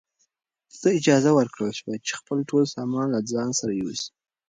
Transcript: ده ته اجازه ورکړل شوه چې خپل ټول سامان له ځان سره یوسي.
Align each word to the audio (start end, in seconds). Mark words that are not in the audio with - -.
ده 0.69 0.75
ته 0.81 0.87
اجازه 0.99 1.31
ورکړل 1.33 1.71
شوه 1.79 1.95
چې 2.07 2.13
خپل 2.19 2.37
ټول 2.49 2.63
سامان 2.75 3.07
له 3.15 3.19
ځان 3.31 3.49
سره 3.59 3.71
یوسي. 3.81 4.09